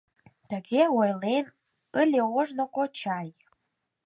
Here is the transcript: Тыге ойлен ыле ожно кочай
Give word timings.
Тыге 0.49 0.83
ойлен 0.99 1.45
ыле 2.01 2.19
ожно 2.37 2.65
кочай 2.75 3.27